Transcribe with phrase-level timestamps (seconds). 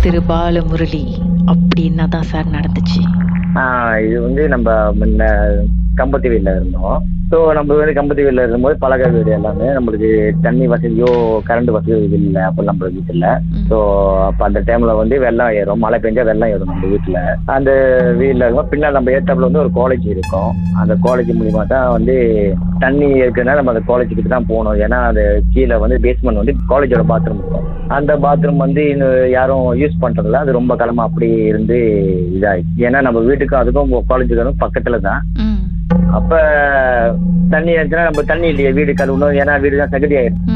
[0.00, 1.02] திரு பாலமுரளி
[1.44, 3.00] அப்படி என்னதான் சார் நடந்துச்சு.
[3.54, 5.22] ஆஹ் இது வந்து நம்ம முன்ன
[6.02, 6.98] கம்பத்தி வீட்டில் இருந்தோம்.
[7.30, 10.08] ஸோ நம்ம வந்து கம்பத்தி வீட்டில் இருக்கும்போது பழக வீடு எல்லாமே நம்மளுக்கு
[10.46, 11.10] தண்ணி வசதியோ
[11.48, 12.42] கரண்ட் வசதியோ இது இல்லை.
[12.48, 13.26] அப்போ நம்ம வீட்டில்.
[13.68, 13.76] ஸோ
[14.28, 15.82] அப்போ அந்த டைமில் வந்து வெள்ளம் ஏறும்.
[15.84, 17.18] மழை பெஞ்சா வெள்ளம் ஏறும் நம்ம வீட்டில்
[17.56, 17.70] அந்த
[18.20, 20.50] வீட்டில் இருக்கும் பின்னால் நம்ம ஏத்தாப்புல வந்து ஒரு காலேஜ் இருக்கும்.
[20.82, 22.16] அந்த காலேஜ் மூலியமா தான் வந்து
[22.84, 24.80] தண்ணி இருக்குன்னா நம்ம அந்த காலேஜ் கிட்ட தான் போகணும்.
[24.86, 27.68] ஏன்னா அது கீழே வந்து பேஸ்மெண்ட் வந்து காலேஜோட பாத்ரூம் இருக்கும்.
[27.98, 30.42] அந்த பாத்ரூம் வந்து இன்னும் யாரும் யூஸ் பண்றதில்ல.
[30.44, 31.78] அது ரொம்ப காலமா அப்படி இருந்து
[32.36, 32.76] இதாயிடுச்சு.
[32.88, 35.22] ஏன்னா நம்ம வீட்டுக்கும் அதுக்கும் காலேஜுக்கும் பக்கத்துல தான்.
[36.18, 36.32] அப்ப
[37.52, 39.38] தண்ணி இருந்துச்சுன்னா நம்ம தண்ணி இல்லையே வீடு கழுவணும்.
[39.42, 40.46] ஏன்னா வீடு தான் சகதி ஆயிடும்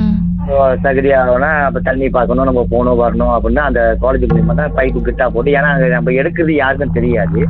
[0.48, 5.00] ஸோ சகதி ஆகணும்னா அப்ப தண்ணி பார்க்கணும் நம்ம போகணும் வரணும் அப்படின்னா அந்த காலேஜ் மூலியமா தான் பைப்பு
[5.06, 7.40] கிட்டா போட்டு ஏன்னா அங்க நம்ம எடுக்கிறது யாருக்கும் தெரியாது.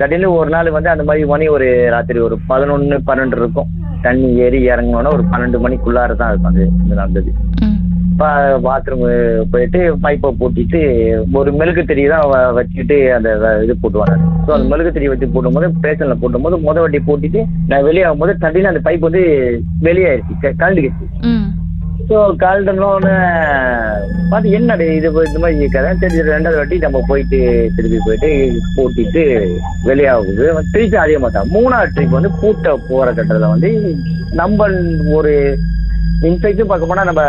[0.00, 3.70] திடீர்னு ஒரு நாள் வந்து அந்த மாதிரி மணி ஒரு ராத்திரி ஒரு பதினொன்னு பன்னெண்டு இருக்கும்.
[4.04, 6.64] தண்ணி ஏறி இறங்கணும்னா ஒரு பன்னெண்டு மணிக்குள்ளார தான் இருக்கும் அது
[7.00, 7.32] நடந்தது
[8.22, 8.28] ம்
[8.62, 9.04] பாத்ரூம்
[9.50, 10.80] போயிட்டு பைப்பை பூட்டிட்டு
[11.34, 13.28] ஒரு மெழுகு திரி தான் வச்சுட்டு அந்த
[13.64, 14.16] இது போட்டுவாங்க.
[14.44, 18.72] ஸோ அந்த மெழுகு திரி வச்சு போடும்போது பேசன்ல போடும்போது முத வட்டி போட்டுட்டு நான் வெளியே ஆகும்போது திடீர்னு
[18.72, 19.22] அந்த பைப் வந்து
[19.82, 21.06] வெளியாயிருச்சு க- கழண்டுக்கிச்சு.
[21.30, 21.46] ம்.
[22.08, 23.14] ஸோ கழண்டனோன்னு
[24.30, 27.38] பார்த்து என்னது இது இந்த மாதிரி இருக்காது சரி ரெண்டாவது வாட்டி நம்ம போயிட்டு
[27.76, 28.30] திருப்பி போயிட்டு
[28.76, 29.24] பூட்டிட்டு
[29.84, 30.44] வெளியாகுது.
[30.72, 31.52] திருப்பி அதே மாதிரி தான்.
[31.56, 33.70] மூணாவது ட்ரிப் வந்து பூட்ட போற கட்டத்தில் வந்து
[34.34, 34.68] நம்ம
[35.12, 35.34] ஒரு
[36.28, 37.22] இன்ஃபெக்டும் பார்க்க போனா நம்ம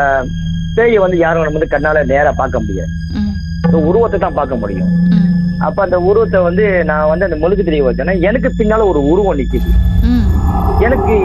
[0.78, 2.92] பேயை வந்து யாரும் நம்ம வந்து கண்ணால நேரா பார்க்க முடியாது.
[3.90, 4.92] உருவத்தை தான் பார்க்க முடியும்.
[5.68, 9.72] அப்ப அந்த உருவத்தை வந்து நான் வந்து அந்த முழுக்கு தெரிய வச்சேன்னா எனக்கு பின்னால ஒரு உருவம் நிக்குது.
[10.86, 11.16] எனக்கு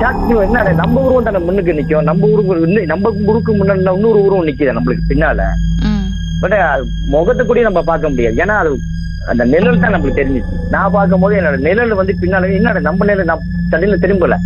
[0.00, 2.06] சாட்சி என்ன நம்ம உருவம் தானே முன்னுக்கு நிக்கும்.
[2.10, 5.48] நம்ம உருவம் நம்ம உருக்கு முன்னாடி இன்னொரு உருவம் நிக்குது நம்மளுக்கு பின்னால.
[6.42, 6.56] பட்
[7.14, 8.36] முகத்தை கூட நம்ம பார்க்க முடியாது.
[8.44, 8.70] ஏன்னா அது
[9.32, 10.52] அந்த நிழல் தான் நம்மளுக்கு தெரிஞ்சிச்சு.
[10.74, 14.36] நான் பார்க்கும்போது என்னோட நிழல் வந்து பின்னால என்னோட நம்ம நிழல் நான் தண்ணியில திரும்பல.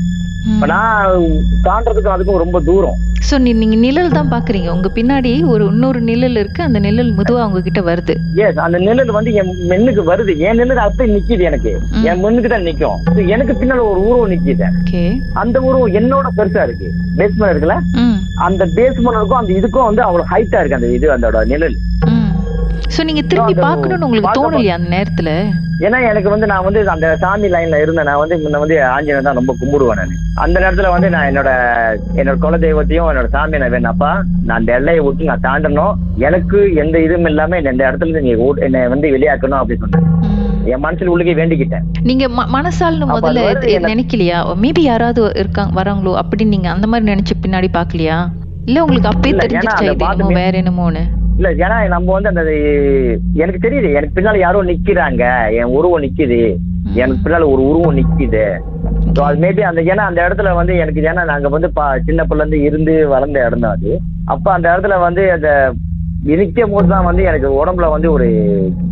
[0.73, 1.25] நான்
[1.67, 2.99] தாண்டறதுக்கும் அதுக்கும் ரொம்ப தூரம்.
[3.29, 4.69] ஸோ நீ நீங்க நிழல் தான் பாக்குறீங்க.
[4.77, 6.61] உங்க பின்னாடி ஒரு இன்னொரு நிழல் இருக்கு.
[6.69, 8.15] அந்த நிழல் மெதுவா உங்க கிட்ட வருது.
[8.45, 10.35] எஸ் அந்த நிழல் வந்து என் மென்னுக்கு வருது.
[10.49, 11.73] என் நிழல் அப்படியே நிக்குது எனக்கு.
[12.09, 12.99] என் மென்னுக்கு தான் நிக்கும்.
[13.35, 14.69] எனக்கு பின்னால ஒரு உருவம் நிக்குது.
[15.43, 16.91] அந்த உருவம் என்னோட பெருசா இருக்கு.
[17.21, 17.79] பேஸ்மெண்ட் இருக்குல்ல?
[18.49, 21.79] அந்த பேஸ்மெண்ட்டுக்கும் அந்த இதுக்கும் வந்து அவ்வளவு ஹைட்டா இருக்கு அந்த இது அதோட நிழல்.
[22.97, 25.31] ஸோ நீங்க திரும்பி அது பார்க்கணும்னு உங்களுக்கு தோணலையா அந்த நேரத்துல?
[25.81, 28.05] ஏன்னா எனக்கு வந்து நான் வந்து அந்த சாமி லைன்ல இருந்தேன்.
[28.05, 30.13] நான் வந்து முன்ன வந்து ஆஞ்சநேயர் தான் ரொம்ப கும்பிடுவேன் நான்.
[30.35, 31.51] அந்த நேரத்துல வந்து நான் என்னோட
[32.15, 34.11] என்னோட குல தெய்வத்தையும் என்னோட சாமியை நான் வேணாப்பா
[34.45, 35.95] நான் அந்த எல்லையை விட்டு நான் தாண்டணும்.
[36.19, 40.09] எனக்கு எந்த இதுவும் இல்லாம இந்த இடத்துல இருந்து நீ ஓட்- என்னை வந்து வெளியாக்கணும் அப்படின்னு சொன்னேன்.
[40.65, 41.87] என் மனசுல உள்ளுக்கே வேண்டிக்கிட்டேன்.
[42.03, 43.41] நீங்க மனசால்னு முதல்ல.
[43.87, 44.55] நினைக்கலையா?
[44.63, 48.19] மேபி யாராவது இருக்காங்க வராங்களோ அப்படின்னு நீங்க அந்த மாதிரி நினைச்சு பின்னாடி பார்க்கலையா?
[48.65, 51.03] இல்ல உங்களுக்கு அப்பயே தெரிஞ்சிருச்சா இது வேற என்னமோன்னு?
[51.43, 52.43] இல்ல ஏன்னா நம்ம வந்து அந்த
[53.43, 55.23] எனக்கு தெரியுது எனக்கு பின்னால யாரோ நிக்கிறாங்க.
[55.61, 56.39] என் உருவம் நிக்குது.
[57.01, 58.45] எனக்கு பின்னால ஒரு உருவம் நிக்குது.
[59.15, 62.45] ஸோ அது மேபி அந்த ஏன்னா அந்த இடத்துல வந்து எனக்கு ஏன்னா நாங்க வந்து பா சின்ன பிள்ளை
[62.45, 63.93] இருந்து இருந்து வளர்ந்த இடம் தான் அது.
[64.35, 65.51] அப்ப அந்த இடத்துல வந்து அந்த
[66.41, 68.29] நிற்கும் போது தான் வந்து எனக்கு உடம்புல வந்து ஒரு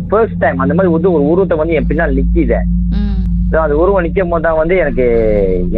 [0.09, 2.59] ஃபர்ஸ்ட் டைம் அந்த மாதிரி வந்து ஒரு உருவத்தை வந்து என் பின்னால் நிக்குது.
[3.53, 5.05] ஸோ அந்த உருவம் நிற்கும் போது தான் வந்து எனக்கு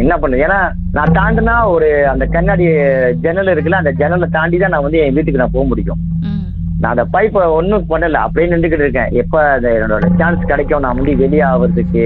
[0.02, 0.42] என்ன பண்ணுது?
[0.48, 0.58] ஏன்னா
[0.96, 2.66] நான் தாண்டினா ஒரு அந்த கண்ணாடி
[3.26, 6.02] ஜன்னல் இருக்குல்ல அந்த ஜன்னலை தாண்டி தான் நான் வந்து என் வீட்டுக்கு நான் போக முடியும்.
[6.84, 9.12] நான் அந்த பைப்பை ஒன்றும் பண்ணல அப்படியே நின்றுக்கிட்டு இருக்கேன்.
[9.22, 10.82] எப்போ அந்த என்னோட சான்ஸ் கிடைக்கும்?
[10.84, 12.04] நான் வந்து வெளியே ஆகிறதுக்கு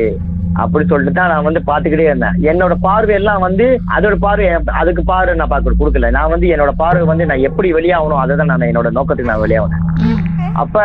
[0.62, 2.37] அப்படி சொல்லிட்டு தான் நான் வந்து பார்த்துக்கிட்டே இருந்தேன்.
[2.50, 4.47] என்னோட பார்வை எல்லாம் வந்து அதோட பார்வை
[4.81, 6.11] அதுக்கு பார்வை நான் பார்க்க கொடுக்கல.
[6.17, 9.84] நான் வந்து என்னோட பார்வை வந்து நான் எப்படி வெளியாகணும் அதை தான் நான் என்னோட நோக்கத்துக்கு நான் வெளியாகணும்
[10.09, 10.22] ம்.
[10.62, 10.77] அப்ப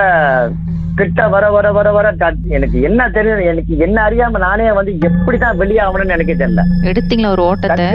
[0.99, 2.07] கிட்ட வர வர வர வர
[2.57, 6.63] எனக்கு என்ன தெரியும் எனக்கு என்ன அறியாம நானே வந்து எப்படி தான் வெளியாகணும்னு எனக்கு தெரியல.
[6.91, 7.87] எடுத்தீங்களா ஒரு ஓட்டத்தை?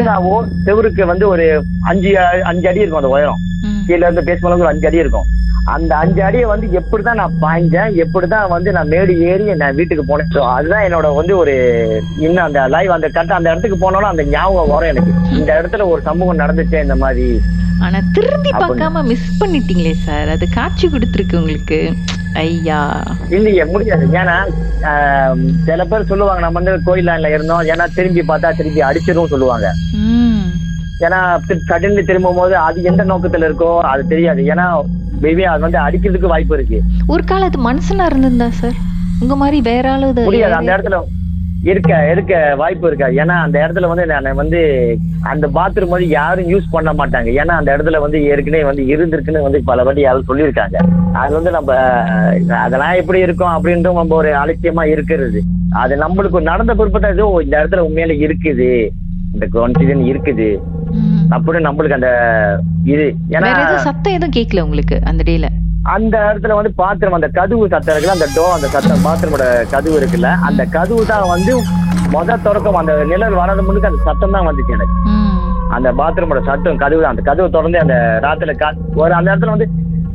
[0.66, 1.46] செவுருக்கு வந்து ஒரு
[1.90, 2.12] அஞ்சு
[2.52, 3.42] அஞ்சு அடி இருக்கும் அந்த உயரம்.
[3.88, 5.28] கீழ இருந்து பேசும்போது ஒரு அஞ்சு அடி இருக்கும்.
[5.74, 10.32] அந்த அஞ்சு அடியை வந்து எப்படிதான் நான் பாய்ஞ்சேன் எப்படிதான் வந்து நான் மேடு ஏறி நான் வீட்டுக்கு போனேன்.
[10.34, 11.54] ஸோ அதுதான் என்னோட வந்து ஒரு
[12.24, 15.14] இன்னும் அந்த லைவ் அந்த கட்ட அந்த இடத்துக்கு போனாலும் அந்த ஞாபகம் வரும் எனக்கு.
[15.38, 17.26] இந்த இடத்துல ஒரு சம்பவம் நடந்துச்சே இந்த மாதிரி.
[17.86, 21.80] ஆனா திரும்பி பார்க்காம மிஸ் பண்ணிட்டீங்களே சார் அது காட்சி கொடுத்துருக்கு உங்களுக்கு.
[22.44, 22.80] ஐயா.
[23.36, 24.04] இல்லையே முடியாது.
[24.20, 24.36] ஏன்னா
[25.68, 27.62] சில பேர் சொல்லுவாங்க நம்ம வந்து கோயில் லைன்ல இருந்தோம்.
[27.72, 29.68] ஏன்னா திரும்பி பார்த்தா திரும்பி அடிச்சிடும் சொல்லுவாங்க.
[31.06, 31.18] ஏன்னா
[31.70, 34.42] சடன்லி திரும்பும் போது அது எந்த நோக்கத்துல இருக்கோ அது தெரியாது.
[34.52, 34.66] ஏன்னா
[35.22, 36.80] மேபி அது வந்து அடிக்கிறதுக்கு வாய்ப்பு இருக்கு.
[37.06, 38.76] ஒரு காலத்து மனுஷனா இருந்திருந்தா சார்?
[39.22, 40.54] உங்க மாதிரி வேற ஆளு முடியாது.
[40.54, 40.98] அந்த இடத்துல
[41.62, 43.06] இருக்க இருக்க வாய்ப்பு இருக்கா?
[43.22, 44.60] ஏன்னா அந்த இடத்துல வந்து நான் வந்து
[45.22, 47.28] அந்த பாத்ரூம் வந்து யாரும் யூஸ் பண்ண மாட்டாங்க.
[47.40, 50.76] ஏன்னா அந்த இடத்துல வந்து ஏற்கனவே வந்து இருந்திருக்குன்னு வந்து பல வாட்டி யாரும் சொல்லியிருக்காங்க.
[51.12, 51.72] அது வந்து நம்ம
[52.64, 55.40] அதெல்லாம் எப்படி இருக்கும் அப்படின்ட்டு நம்ம ஒரு அலட்சியமா இருக்கிறது.
[55.82, 58.70] அது நம்மளுக்கு நடந்த பிற்பட்ட ஏதோ இந்த இடத்துல உண்மையில இருக்குது.
[59.34, 60.48] இந்த கான்சிடன் இருக்குது.
[61.30, 62.10] அப்படின்னு நம்மளுக்கு அந்த
[62.86, 63.06] இது.
[63.30, 63.48] ஏன்னா
[63.82, 65.48] சத்தம் எதுவும் கேட்கல உங்களுக்கு அந்த டேல?
[65.88, 70.30] அந்த இடத்துல வந்து பாத்திரம் அந்த கதவு சத்தம் இருக்குல்ல அந்த டோ அந்த சத்தம் பாத்ரூமோட கதவு இருக்குல்ல
[70.42, 71.52] அந்த கதவு தான் வந்து
[72.12, 74.96] முத தொடக்கம் அந்த நிழல் வராத முன்னுக்கு அந்த சத்தம் தான் வந்துச்சு எனக்கு.
[75.70, 77.10] அந்த பாத்ரூமோட சத்தம் கதவு தான்.
[77.10, 79.68] அந்த கதவு திறந்து அந்த ராத்திரில கா- ஒரு அந்த இடத்துல வந்து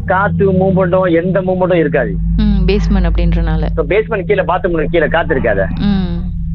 [0.05, 2.13] காத்து மூவ்மெண்ட்டும் எந்த மூவ்மெண்ட்டும் இருக்காது.
[2.67, 3.63] பேஸ்மெண்ட் அப்படின்றனால.
[3.89, 5.63] பேஸ்மெண்ட் கீழே பாத்ரூம் கீழே காத்து இருக்காது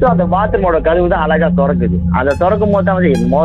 [0.01, 1.97] ஸோ அந்த பாத்ரூமோட கதவு தான் அழகா திறக்குது.
[2.19, 3.39] அதை திறக்கும் போது தான் வந்து என்னமோ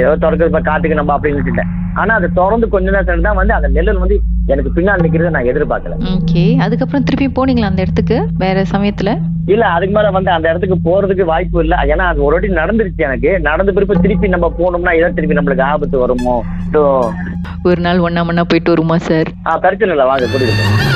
[0.00, 1.70] ஏதோ திறக்குது இப்ப காத்துக்கு நம்ம அப்படின்னு நினைச்சிட்டேன்
[2.00, 4.16] ஆனா அதை திறந்து கொஞ்ச நேரம் தான் வந்து அந்த நிழல் வந்து
[4.54, 5.94] எனக்கு பின்னால் நிக்கிறத நான் எதிர்பார்க்கல.
[6.16, 8.16] ஓகே அதுக்கப்புறம் திருப்பி போனீங்களா அந்த இடத்துக்கு?
[8.42, 9.12] வேற சமயத்துல?
[9.54, 11.76] இல்ல அதுக்கு மேல வந்து அந்த இடத்துக்கு போறதுக்கு வாய்ப்பு இல்ல.
[11.92, 13.32] ஏன்னா அது ஒரு வாட்டி நடந்துருச்சு எனக்கு.
[13.48, 16.36] நடந்த பிறப்பு திருப்பி நம்ம போனோம்னா ஏதோ திருப்பி நம்மளுக்கு ஆபத்து வருமோ?
[17.70, 19.30] ஒரு நாள் ஒண்ணா மண்ணா போயிட்டு வருமா சார்
[19.64, 20.08] பிரச்சனை இல்லை.
[20.12, 20.95] வாங்க கூட்டிட்டு